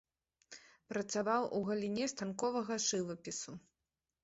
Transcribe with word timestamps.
Працаваў 0.93 1.43
у 1.59 1.61
галіне 1.69 2.09
станковага 2.15 2.81
жывапісу. 2.89 3.51